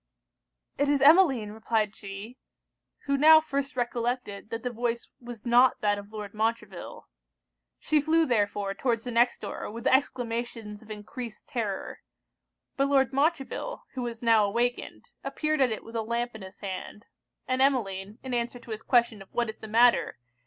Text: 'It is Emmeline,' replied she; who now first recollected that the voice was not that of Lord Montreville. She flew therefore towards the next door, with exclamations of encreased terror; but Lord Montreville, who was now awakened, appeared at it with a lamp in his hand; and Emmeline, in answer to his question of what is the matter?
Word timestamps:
'It 0.79 0.89
is 0.89 0.99
Emmeline,' 0.99 1.51
replied 1.51 1.95
she; 1.95 2.39
who 3.05 3.15
now 3.15 3.39
first 3.39 3.75
recollected 3.77 4.49
that 4.49 4.63
the 4.63 4.71
voice 4.71 5.07
was 5.19 5.45
not 5.45 5.79
that 5.81 5.99
of 5.99 6.11
Lord 6.11 6.33
Montreville. 6.33 7.07
She 7.77 8.01
flew 8.01 8.25
therefore 8.25 8.73
towards 8.73 9.03
the 9.03 9.11
next 9.11 9.41
door, 9.41 9.69
with 9.69 9.85
exclamations 9.85 10.81
of 10.81 10.89
encreased 10.89 11.47
terror; 11.47 11.99
but 12.77 12.87
Lord 12.87 13.13
Montreville, 13.13 13.83
who 13.93 14.01
was 14.01 14.23
now 14.23 14.43
awakened, 14.43 15.05
appeared 15.23 15.61
at 15.61 15.71
it 15.71 15.83
with 15.83 15.95
a 15.95 16.01
lamp 16.01 16.33
in 16.33 16.41
his 16.41 16.61
hand; 16.61 17.05
and 17.47 17.61
Emmeline, 17.61 18.17
in 18.23 18.33
answer 18.33 18.57
to 18.57 18.71
his 18.71 18.81
question 18.81 19.21
of 19.21 19.31
what 19.31 19.49
is 19.49 19.59
the 19.59 19.67
matter? 19.67 20.17